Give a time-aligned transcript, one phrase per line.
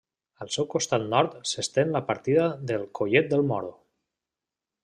[0.45, 3.73] Al seu costat nord s'estén la partida del Collet del Moro.